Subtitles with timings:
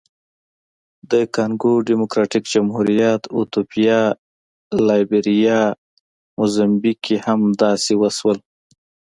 [1.11, 3.99] د کانګو ډیموکراتیک جمهوریت، ایتوپیا،
[4.87, 5.61] لایبیریا،
[6.37, 8.37] موزمبیق کې هم داسې وشول.